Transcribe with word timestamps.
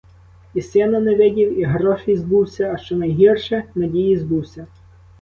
І 0.53 0.61
сина 0.61 0.99
не 0.99 1.15
видів, 1.15 1.59
і 1.59 1.63
грошей 1.63 2.17
збувся, 2.17 2.71
а 2.73 2.77
що 2.77 2.95
найгірше— 2.95 3.63
надії 3.75 4.17
збувся. 4.17 4.67